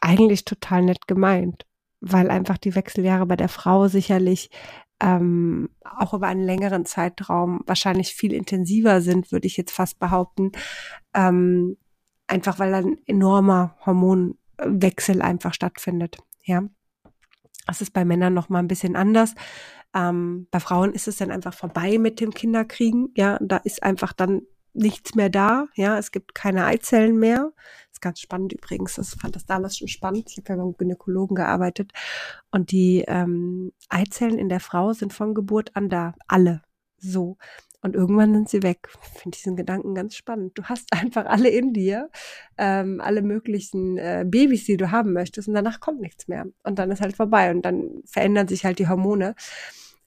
eigentlich 0.00 0.44
total 0.44 0.82
nett 0.82 1.06
gemeint, 1.06 1.66
weil 2.00 2.30
einfach 2.30 2.58
die 2.58 2.74
Wechseljahre 2.74 3.26
bei 3.26 3.36
der 3.36 3.48
Frau 3.48 3.88
sicherlich 3.88 4.50
ähm, 5.00 5.70
auch 5.84 6.14
über 6.14 6.26
einen 6.26 6.44
längeren 6.44 6.84
Zeitraum 6.84 7.62
wahrscheinlich 7.66 8.14
viel 8.14 8.32
intensiver 8.32 9.00
sind, 9.00 9.32
würde 9.32 9.46
ich 9.46 9.56
jetzt 9.56 9.72
fast 9.72 9.98
behaupten. 9.98 10.52
Ähm, 11.14 11.76
einfach 12.26 12.58
weil 12.58 12.74
ein 12.74 12.98
enormer 13.06 13.76
Hormonwechsel 13.84 15.22
einfach 15.22 15.54
stattfindet. 15.54 16.18
Ja. 16.44 16.62
Das 17.66 17.80
ist 17.80 17.92
bei 17.92 18.04
Männern 18.04 18.34
noch 18.34 18.48
mal 18.48 18.58
ein 18.58 18.68
bisschen 18.68 18.96
anders. 18.96 19.34
Ähm, 19.94 20.46
bei 20.50 20.60
Frauen 20.60 20.92
ist 20.92 21.08
es 21.08 21.16
dann 21.16 21.30
einfach 21.30 21.54
vorbei 21.54 21.98
mit 21.98 22.20
dem 22.20 22.32
Kinderkriegen. 22.32 23.12
Ja, 23.16 23.38
da 23.40 23.58
ist 23.58 23.82
einfach 23.82 24.12
dann 24.12 24.42
nichts 24.72 25.14
mehr 25.14 25.30
da. 25.30 25.66
Ja, 25.74 25.98
es 25.98 26.12
gibt 26.12 26.34
keine 26.34 26.64
Eizellen 26.64 27.18
mehr. 27.18 27.52
Ganz 28.00 28.20
spannend 28.20 28.52
übrigens. 28.52 28.94
Das 28.94 29.14
fand 29.14 29.36
das 29.36 29.46
damals 29.46 29.78
schon 29.78 29.88
spannend. 29.88 30.30
Ich 30.30 30.38
habe 30.38 30.48
ja 30.48 30.56
beim 30.56 30.76
Gynäkologen 30.76 31.36
gearbeitet. 31.36 31.92
Und 32.50 32.72
die 32.72 33.04
ähm, 33.06 33.72
Eizellen 33.88 34.38
in 34.38 34.48
der 34.48 34.60
Frau 34.60 34.92
sind 34.92 35.12
von 35.12 35.34
Geburt 35.34 35.76
an 35.76 35.88
da. 35.88 36.14
Alle. 36.26 36.62
So. 36.98 37.36
Und 37.82 37.94
irgendwann 37.94 38.34
sind 38.34 38.48
sie 38.48 38.62
weg. 38.62 38.88
Ich 39.14 39.20
finde 39.20 39.36
diesen 39.36 39.56
Gedanken 39.56 39.94
ganz 39.94 40.14
spannend. 40.14 40.56
Du 40.58 40.64
hast 40.64 40.92
einfach 40.92 41.26
alle 41.26 41.48
in 41.48 41.72
dir, 41.72 42.10
ähm, 42.58 43.00
alle 43.00 43.22
möglichen 43.22 43.96
äh, 43.96 44.24
Babys, 44.26 44.64
die 44.64 44.76
du 44.76 44.90
haben 44.90 45.12
möchtest, 45.12 45.48
und 45.48 45.54
danach 45.54 45.80
kommt 45.80 46.00
nichts 46.00 46.28
mehr. 46.28 46.46
Und 46.62 46.78
dann 46.78 46.90
ist 46.90 47.00
halt 47.00 47.16
vorbei 47.16 47.50
und 47.50 47.62
dann 47.62 48.02
verändern 48.04 48.48
sich 48.48 48.64
halt 48.64 48.78
die 48.78 48.88
Hormone. 48.88 49.34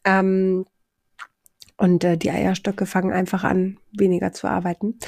Ähm, 0.03 0.65
und 1.77 2.03
äh, 2.03 2.17
die 2.17 2.29
Eierstöcke 2.29 2.85
fangen 2.85 3.12
einfach 3.12 3.43
an, 3.43 3.79
weniger 3.97 4.31
zu 4.31 4.47
arbeiten. 4.47 5.00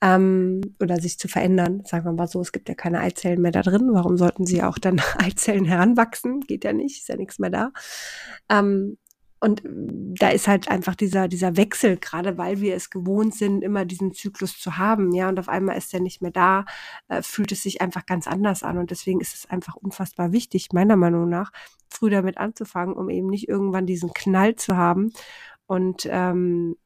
Ähm, 0.00 0.60
oder 0.80 1.00
sich 1.00 1.18
zu 1.18 1.28
verändern. 1.28 1.82
Sagen 1.84 2.04
wir 2.04 2.12
mal 2.12 2.28
so, 2.28 2.40
es 2.40 2.52
gibt 2.52 2.68
ja 2.68 2.74
keine 2.74 3.00
Eizellen 3.00 3.42
mehr 3.42 3.52
da 3.52 3.62
drin. 3.62 3.90
Warum 3.92 4.16
sollten 4.16 4.46
sie 4.46 4.62
auch 4.62 4.78
dann 4.78 5.00
Eizellen 5.18 5.64
heranwachsen? 5.64 6.40
Geht 6.40 6.64
ja 6.64 6.72
nicht, 6.72 7.00
ist 7.00 7.08
ja 7.08 7.16
nichts 7.16 7.38
mehr 7.38 7.50
da. 7.50 7.72
Ähm, 8.48 8.96
und 9.42 9.62
da 9.64 10.28
ist 10.28 10.48
halt 10.48 10.70
einfach 10.70 10.94
dieser, 10.94 11.26
dieser 11.26 11.56
Wechsel, 11.56 11.96
gerade 11.96 12.36
weil 12.36 12.60
wir 12.60 12.76
es 12.76 12.90
gewohnt 12.90 13.34
sind, 13.34 13.64
immer 13.64 13.86
diesen 13.86 14.12
Zyklus 14.12 14.58
zu 14.58 14.76
haben, 14.76 15.14
ja, 15.14 15.30
und 15.30 15.38
auf 15.38 15.48
einmal 15.48 15.78
ist 15.78 15.94
er 15.94 16.00
nicht 16.00 16.20
mehr 16.20 16.30
da, 16.30 16.66
äh, 17.08 17.22
fühlt 17.22 17.50
es 17.50 17.62
sich 17.62 17.80
einfach 17.80 18.04
ganz 18.04 18.26
anders 18.26 18.62
an. 18.62 18.76
Und 18.76 18.90
deswegen 18.90 19.20
ist 19.20 19.34
es 19.34 19.48
einfach 19.48 19.76
unfassbar 19.76 20.32
wichtig, 20.32 20.68
meiner 20.74 20.96
Meinung 20.96 21.28
nach, 21.30 21.52
früh 21.88 22.10
damit 22.10 22.36
anzufangen, 22.36 22.94
um 22.94 23.08
eben 23.08 23.28
nicht 23.28 23.48
irgendwann 23.48 23.86
diesen 23.86 24.12
Knall 24.12 24.56
zu 24.56 24.76
haben. 24.76 25.12
Und 25.66 26.06
ähm, 26.10 26.76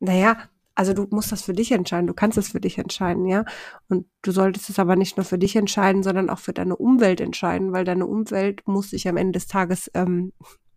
naja, 0.00 0.48
also 0.78 0.92
du 0.92 1.08
musst 1.10 1.32
das 1.32 1.42
für 1.42 1.54
dich 1.54 1.72
entscheiden, 1.72 2.06
du 2.06 2.14
kannst 2.14 2.38
es 2.38 2.50
für 2.50 2.60
dich 2.60 2.78
entscheiden, 2.78 3.26
ja. 3.26 3.44
Und 3.88 4.06
du 4.22 4.30
solltest 4.30 4.70
es 4.70 4.78
aber 4.78 4.94
nicht 4.94 5.16
nur 5.16 5.24
für 5.24 5.36
dich 5.36 5.56
entscheiden, 5.56 6.04
sondern 6.04 6.30
auch 6.30 6.38
für 6.38 6.52
deine 6.52 6.76
Umwelt 6.76 7.20
entscheiden, 7.20 7.72
weil 7.72 7.84
deine 7.84 8.06
Umwelt 8.06 8.62
muss 8.68 8.90
sich 8.90 9.08
am 9.08 9.16
Ende 9.16 9.32
des 9.32 9.48
Tages 9.48 9.90
ähm, 9.94 10.32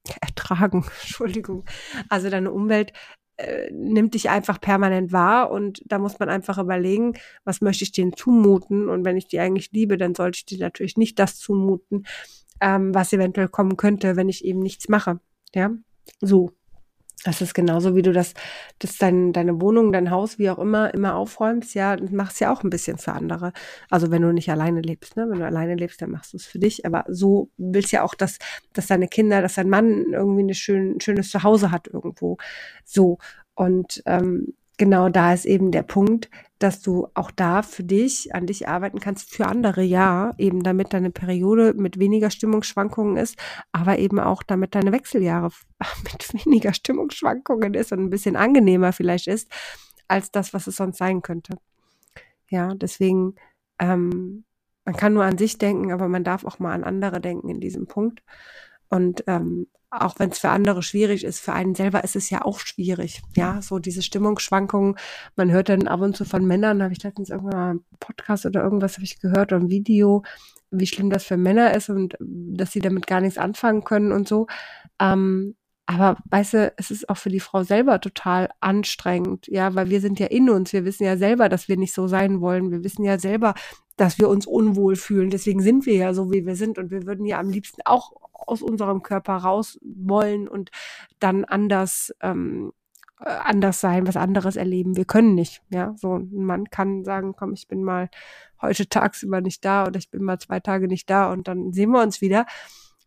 ertragen, 0.21 0.83
Entschuldigung. 1.03 1.65
Also 2.09 2.31
deine 2.31 2.51
Umwelt 2.51 2.93
äh, 3.37 3.69
nimmt 3.71 4.15
dich 4.15 4.31
einfach 4.31 4.59
permanent 4.59 5.11
wahr 5.11 5.51
und 5.51 5.83
da 5.85 5.99
muss 5.99 6.17
man 6.17 6.29
einfach 6.29 6.57
überlegen, 6.57 7.13
was 7.43 7.61
möchte 7.61 7.83
ich 7.83 7.91
denen 7.91 8.13
zumuten 8.13 8.89
und 8.89 9.05
wenn 9.05 9.17
ich 9.17 9.27
die 9.27 9.39
eigentlich 9.39 9.71
liebe, 9.71 9.97
dann 9.97 10.15
sollte 10.15 10.37
ich 10.37 10.45
dir 10.47 10.57
natürlich 10.57 10.97
nicht 10.97 11.19
das 11.19 11.37
zumuten, 11.37 12.07
ähm, 12.59 12.95
was 12.95 13.13
eventuell 13.13 13.49
kommen 13.49 13.77
könnte, 13.77 14.15
wenn 14.15 14.29
ich 14.29 14.45
eben 14.45 14.61
nichts 14.61 14.89
mache. 14.89 15.19
Ja, 15.53 15.69
so. 16.21 16.53
Das 17.23 17.41
ist 17.41 17.53
genauso, 17.53 17.95
wie 17.95 18.01
du 18.01 18.13
das, 18.13 18.33
das 18.79 18.97
dein, 18.97 19.31
deine 19.31 19.61
Wohnung, 19.61 19.91
dein 19.91 20.09
Haus, 20.09 20.39
wie 20.39 20.49
auch 20.49 20.57
immer, 20.57 20.93
immer 20.93 21.15
aufräumst, 21.15 21.75
ja, 21.75 21.95
machst 22.09 22.39
ja 22.39 22.51
auch 22.51 22.63
ein 22.63 22.71
bisschen 22.71 22.97
für 22.97 23.13
andere. 23.13 23.53
Also 23.89 24.09
wenn 24.09 24.23
du 24.23 24.31
nicht 24.31 24.49
alleine 24.49 24.81
lebst, 24.81 25.15
ne? 25.17 25.27
Wenn 25.29 25.39
du 25.39 25.45
alleine 25.45 25.75
lebst, 25.75 26.01
dann 26.01 26.11
machst 26.11 26.33
du 26.33 26.37
es 26.37 26.45
für 26.45 26.59
dich. 26.59 26.85
Aber 26.85 27.05
so 27.07 27.49
willst 27.57 27.91
ja 27.91 28.03
auch, 28.03 28.15
dass, 28.15 28.39
dass 28.73 28.87
deine 28.87 29.07
Kinder, 29.07 29.41
dass 29.41 29.55
dein 29.55 29.69
Mann 29.69 30.13
irgendwie 30.13 30.43
ein 30.43 30.53
schön, 30.55 30.99
schönes 30.99 31.29
Zuhause 31.29 31.71
hat 31.71 31.87
irgendwo. 31.87 32.37
So. 32.85 33.19
Und 33.53 34.01
ähm, 34.05 34.53
genau 34.81 35.09
da 35.09 35.31
ist 35.31 35.45
eben 35.45 35.69
der 35.69 35.83
Punkt, 35.83 36.31
dass 36.57 36.81
du 36.81 37.07
auch 37.13 37.29
da 37.29 37.61
für 37.61 37.83
dich, 37.83 38.33
an 38.33 38.47
dich 38.47 38.67
arbeiten 38.67 38.99
kannst, 38.99 39.29
für 39.29 39.45
andere 39.45 39.83
ja, 39.83 40.33
eben 40.39 40.63
damit 40.63 40.91
deine 40.91 41.11
Periode 41.11 41.75
mit 41.75 41.99
weniger 41.99 42.31
Stimmungsschwankungen 42.31 43.15
ist, 43.15 43.37
aber 43.71 43.99
eben 43.99 44.19
auch 44.19 44.41
damit 44.41 44.73
deine 44.73 44.91
Wechseljahre 44.91 45.51
mit 46.03 46.33
weniger 46.33 46.73
Stimmungsschwankungen 46.73 47.75
ist 47.75 47.91
und 47.91 47.99
ein 47.99 48.09
bisschen 48.09 48.35
angenehmer 48.35 48.91
vielleicht 48.91 49.27
ist, 49.27 49.51
als 50.07 50.31
das, 50.31 50.51
was 50.51 50.65
es 50.65 50.77
sonst 50.77 50.97
sein 50.97 51.21
könnte. 51.21 51.59
Ja, 52.49 52.73
deswegen, 52.73 53.35
ähm, 53.77 54.45
man 54.83 54.95
kann 54.95 55.13
nur 55.13 55.25
an 55.25 55.37
sich 55.37 55.59
denken, 55.59 55.91
aber 55.91 56.07
man 56.07 56.23
darf 56.23 56.43
auch 56.43 56.57
mal 56.57 56.73
an 56.73 56.83
andere 56.83 57.21
denken 57.21 57.49
in 57.49 57.59
diesem 57.59 57.85
Punkt. 57.85 58.23
Und 58.91 59.23
ähm, 59.25 59.67
auch 59.89 60.19
wenn 60.19 60.29
es 60.29 60.39
für 60.39 60.49
andere 60.49 60.83
schwierig 60.83 61.23
ist, 61.23 61.39
für 61.39 61.53
einen 61.53 61.75
selber 61.75 62.03
ist 62.03 62.15
es 62.15 62.29
ja 62.29 62.45
auch 62.45 62.59
schwierig. 62.59 63.21
Ja, 63.35 63.61
so 63.61 63.79
diese 63.79 64.01
Stimmungsschwankungen. 64.01 64.95
Man 65.35 65.51
hört 65.51 65.69
dann 65.69 65.87
ab 65.87 66.01
und 66.01 66.15
zu 66.15 66.23
von 66.23 66.45
Männern, 66.45 66.83
habe 66.83 66.93
ich 66.93 67.03
letztens 67.03 67.29
irgendwann 67.29 67.59
mal 67.59 67.69
einen 67.71 67.85
Podcast 67.99 68.45
oder 68.45 68.63
irgendwas 68.63 68.95
habe 68.95 69.03
ich 69.03 69.19
gehört 69.19 69.51
oder 69.51 69.61
ein 69.61 69.69
Video, 69.69 70.23
wie 70.71 70.87
schlimm 70.87 71.09
das 71.09 71.23
für 71.23 71.37
Männer 71.37 71.73
ist 71.73 71.89
und 71.89 72.15
dass 72.19 72.71
sie 72.71 72.79
damit 72.79 73.07
gar 73.07 73.21
nichts 73.21 73.37
anfangen 73.37 73.83
können 73.83 74.11
und 74.11 74.27
so. 74.27 74.47
Ähm, 74.99 75.55
aber 75.85 76.17
weißt 76.29 76.53
du, 76.53 76.73
es 76.77 76.89
ist 76.89 77.09
auch 77.09 77.17
für 77.17 77.29
die 77.29 77.41
Frau 77.41 77.63
selber 77.63 77.99
total 77.99 78.49
anstrengend, 78.61 79.47
ja, 79.47 79.75
weil 79.75 79.89
wir 79.89 79.99
sind 79.99 80.19
ja 80.19 80.27
in 80.27 80.49
uns. 80.49 80.71
Wir 80.71 80.85
wissen 80.85 81.03
ja 81.03 81.17
selber, 81.17 81.49
dass 81.49 81.67
wir 81.67 81.75
nicht 81.75 81.93
so 81.93 82.07
sein 82.07 82.39
wollen. 82.39 82.71
Wir 82.71 82.85
wissen 82.85 83.03
ja 83.03 83.19
selber, 83.19 83.55
dass 83.97 84.17
wir 84.17 84.29
uns 84.29 84.45
unwohl 84.45 84.95
fühlen. 84.95 85.31
Deswegen 85.31 85.61
sind 85.61 85.85
wir 85.85 85.95
ja 85.95 86.13
so, 86.13 86.31
wie 86.31 86.45
wir 86.45 86.55
sind. 86.55 86.77
Und 86.77 86.91
wir 86.91 87.05
würden 87.05 87.25
ja 87.25 87.39
am 87.39 87.49
liebsten 87.49 87.81
auch 87.83 88.13
aus 88.33 88.61
unserem 88.61 89.03
Körper 89.03 89.35
raus 89.37 89.79
wollen 89.81 90.47
und 90.47 90.71
dann 91.19 91.45
anders, 91.45 92.13
ähm, 92.21 92.73
äh, 93.19 93.29
anders 93.29 93.81
sein, 93.81 94.07
was 94.07 94.17
anderes 94.17 94.55
erleben. 94.55 94.97
Wir 94.97 95.05
können 95.05 95.35
nicht, 95.35 95.61
ja. 95.69 95.93
So 95.97 96.17
ein 96.17 96.43
Mann 96.43 96.65
kann 96.69 97.03
sagen, 97.03 97.33
komm, 97.37 97.53
ich 97.53 97.67
bin 97.67 97.83
mal 97.83 98.09
heute 98.61 98.87
tagsüber 98.87 99.41
nicht 99.41 99.63
da 99.65 99.87
oder 99.87 99.97
ich 99.97 100.09
bin 100.09 100.23
mal 100.23 100.39
zwei 100.39 100.59
Tage 100.59 100.87
nicht 100.87 101.09
da 101.09 101.31
und 101.31 101.47
dann 101.47 101.73
sehen 101.73 101.91
wir 101.91 102.01
uns 102.01 102.21
wieder. 102.21 102.45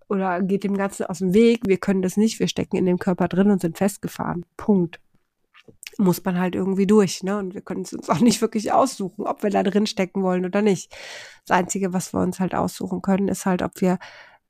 Oder 0.08 0.42
geht 0.42 0.64
dem 0.64 0.76
Ganzen 0.76 1.06
aus 1.06 1.18
dem 1.18 1.32
Weg. 1.32 1.62
Wir 1.66 1.78
können 1.78 2.02
das 2.02 2.16
nicht. 2.16 2.38
Wir 2.38 2.48
stecken 2.48 2.76
in 2.76 2.84
dem 2.84 2.98
Körper 2.98 3.26
drin 3.26 3.50
und 3.50 3.62
sind 3.62 3.78
festgefahren. 3.78 4.44
Punkt 4.56 5.00
muss 5.98 6.24
man 6.24 6.38
halt 6.38 6.54
irgendwie 6.54 6.86
durch, 6.86 7.22
ne? 7.22 7.38
Und 7.38 7.54
wir 7.54 7.60
können 7.60 7.82
es 7.82 7.92
uns 7.92 8.10
auch 8.10 8.20
nicht 8.20 8.40
wirklich 8.40 8.72
aussuchen, 8.72 9.26
ob 9.26 9.42
wir 9.42 9.50
da 9.50 9.62
drin 9.62 9.86
stecken 9.86 10.22
wollen 10.22 10.44
oder 10.44 10.62
nicht. 10.62 10.94
Das 11.46 11.56
Einzige, 11.56 11.92
was 11.92 12.12
wir 12.12 12.20
uns 12.20 12.40
halt 12.40 12.54
aussuchen 12.54 13.02
können, 13.02 13.28
ist 13.28 13.46
halt, 13.46 13.62
ob 13.62 13.80
wir 13.80 13.98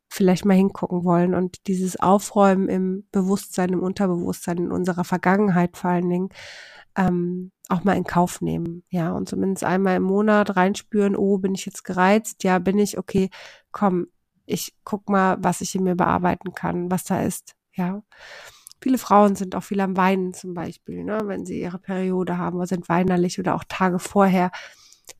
vielleicht 0.08 0.44
mal 0.44 0.54
hingucken 0.54 1.04
wollen 1.04 1.34
und 1.34 1.66
dieses 1.66 1.98
Aufräumen 1.98 2.68
im 2.68 3.08
Bewusstsein, 3.10 3.70
im 3.70 3.82
Unterbewusstsein, 3.82 4.58
in 4.58 4.72
unserer 4.72 5.04
Vergangenheit 5.04 5.76
vor 5.76 5.90
allen 5.90 6.08
Dingen, 6.08 6.28
ähm, 6.96 7.50
auch 7.68 7.82
mal 7.82 7.96
in 7.96 8.04
Kauf 8.04 8.40
nehmen, 8.40 8.84
ja, 8.90 9.12
und 9.12 9.28
zumindest 9.28 9.64
einmal 9.64 9.96
im 9.96 10.04
Monat 10.04 10.56
reinspüren, 10.56 11.16
oh, 11.16 11.38
bin 11.38 11.54
ich 11.54 11.66
jetzt 11.66 11.82
gereizt? 11.82 12.44
Ja, 12.44 12.58
bin 12.58 12.78
ich, 12.78 12.98
okay, 12.98 13.30
komm, 13.72 14.06
ich 14.46 14.74
guck 14.84 15.08
mal, 15.08 15.36
was 15.40 15.60
ich 15.60 15.74
in 15.74 15.84
mir 15.84 15.96
bearbeiten 15.96 16.54
kann, 16.54 16.90
was 16.90 17.04
da 17.04 17.22
ist, 17.22 17.54
ja. 17.72 18.02
Viele 18.80 18.98
Frauen 18.98 19.34
sind 19.34 19.56
auch 19.56 19.62
viel 19.62 19.80
am 19.80 19.96
Weinen 19.96 20.34
zum 20.34 20.52
Beispiel, 20.52 21.04
ne, 21.04 21.20
wenn 21.24 21.46
sie 21.46 21.60
ihre 21.60 21.78
Periode 21.78 22.36
haben 22.36 22.58
oder 22.58 22.66
sind 22.66 22.88
weinerlich 22.88 23.38
oder 23.38 23.54
auch 23.54 23.64
Tage 23.66 23.98
vorher 23.98 24.50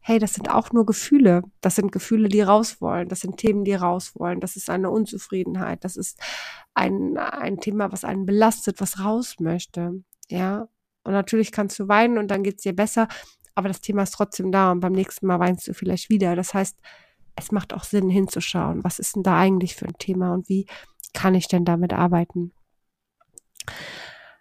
hey, 0.00 0.18
das 0.18 0.34
sind 0.34 0.50
auch 0.50 0.72
nur 0.72 0.86
Gefühle. 0.86 1.42
Das 1.60 1.76
sind 1.76 1.92
Gefühle, 1.92 2.28
die 2.28 2.42
raus 2.42 2.80
wollen. 2.80 3.08
Das 3.08 3.20
sind 3.20 3.36
Themen, 3.36 3.64
die 3.64 3.74
raus 3.74 4.12
wollen. 4.16 4.40
Das 4.40 4.56
ist 4.56 4.70
eine 4.70 4.90
Unzufriedenheit. 4.90 5.84
Das 5.84 5.96
ist 5.96 6.20
ein, 6.74 7.16
ein 7.16 7.58
Thema, 7.58 7.92
was 7.92 8.04
einen 8.04 8.26
belastet, 8.26 8.80
was 8.80 9.00
raus 9.00 9.36
möchte. 9.40 10.02
Ja. 10.28 10.68
Und 11.04 11.12
natürlich 11.12 11.52
kannst 11.52 11.78
du 11.78 11.88
weinen 11.88 12.18
und 12.18 12.30
dann 12.30 12.42
geht's 12.42 12.62
dir 12.62 12.74
besser. 12.74 13.08
Aber 13.54 13.68
das 13.68 13.80
Thema 13.80 14.02
ist 14.02 14.12
trotzdem 14.12 14.50
da 14.52 14.72
und 14.72 14.80
beim 14.80 14.92
nächsten 14.92 15.26
Mal 15.26 15.38
weinst 15.38 15.68
du 15.68 15.74
vielleicht 15.74 16.08
wieder. 16.08 16.34
Das 16.34 16.54
heißt, 16.54 16.76
es 17.36 17.52
macht 17.52 17.72
auch 17.72 17.84
Sinn 17.84 18.10
hinzuschauen. 18.10 18.84
Was 18.84 18.98
ist 18.98 19.16
denn 19.16 19.22
da 19.22 19.38
eigentlich 19.38 19.74
für 19.76 19.86
ein 19.86 19.98
Thema 19.98 20.32
und 20.34 20.48
wie 20.48 20.66
kann 21.12 21.34
ich 21.34 21.48
denn 21.48 21.64
damit 21.64 21.92
arbeiten? 21.92 22.52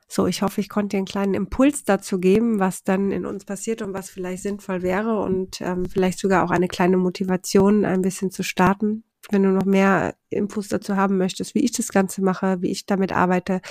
So, 0.08 0.28
ich 0.28 0.42
hoffe, 0.42 0.62
ich 0.62 0.70
konnte 0.70 0.90
dir 0.90 0.98
einen 0.98 1.06
kleinen 1.06 1.34
Impuls 1.34 1.84
dazu 1.84 2.20
geben, 2.20 2.60
was 2.60 2.84
dann 2.84 3.12
in 3.12 3.26
uns 3.26 3.46
passiert 3.46 3.82
und 3.82 3.94
was 3.94 4.10
vielleicht 4.10 4.44
sinnvoll 4.44 4.82
wäre 4.82 5.20
und 5.20 5.62
ähm, 5.62 5.86
vielleicht 5.86 6.20
sogar 6.20 6.44
auch 6.44 6.52
eine 6.52 6.68
kleine 6.68 6.98
Motivation, 6.98 7.86
ein 7.86 8.02
bisschen 8.02 8.32
zu 8.32 8.44
starten. 8.44 9.04
Wenn 9.30 9.44
du 9.44 9.50
noch 9.50 9.66
mehr 9.66 10.16
Infos 10.30 10.68
dazu 10.68 10.98
haben 10.98 11.18
möchtest, 11.18 11.56
wie 11.56 11.64
ich 11.64 11.72
das 11.72 11.88
Ganze 11.90 12.22
mache, 12.22 12.62
wie 12.62 12.72
ich 12.72 12.86
damit 12.86 13.14
arbeite, 13.14 13.62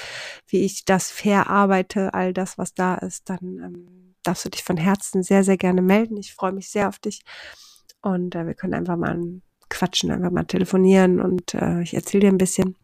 wie 0.47 0.65
ich 0.65 0.85
das 0.87 1.11
verarbeite, 1.11 2.15
all 2.15 2.33
das, 2.33 2.57
was 2.57 2.75
da 2.75 2.95
ist, 2.95 3.29
dann 3.29 3.59
ähm, 3.59 4.15
darfst 4.23 4.45
du 4.45 4.49
dich 4.49 4.65
von 4.65 4.77
Herzen 4.79 5.23
sehr, 5.23 5.45
sehr 5.45 5.59
gerne 5.59 5.83
melden. 5.83 6.17
Ich 6.17 6.35
freue 6.35 6.53
mich 6.53 6.71
sehr 6.71 6.89
auf 6.89 6.99
dich 6.99 7.23
und 8.01 8.35
äh, 8.35 8.47
wir 8.47 8.55
können 8.55 8.75
einfach 8.75 8.97
mal 8.97 9.21
quatschen, 9.69 10.11
einfach 10.11 10.31
mal 10.31 10.45
telefonieren 10.45 11.21
und 11.21 11.55
äh, 11.55 11.83
ich 11.83 11.95
erzähle 11.95 12.23
dir 12.23 12.29
ein 12.29 12.39
bisschen. 12.39 12.77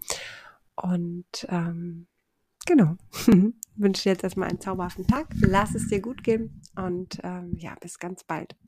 Und 0.75 1.47
ähm, 1.49 2.07
Genau. 2.69 2.97
Wünsche 3.77 4.03
dir 4.03 4.11
jetzt 4.11 4.25
erstmal 4.25 4.51
einen 4.51 4.61
zauberhaften 4.61 5.07
Tag. 5.07 5.29
Lass 5.41 5.75
es 5.75 5.89
dir 5.89 6.03
gut 6.03 6.23
gehen 6.23 6.61
und 6.77 7.19
ähm, 7.23 7.55
ja, 7.57 7.75
bis 7.81 7.99
ganz 7.99 8.25
bald. 8.25 8.59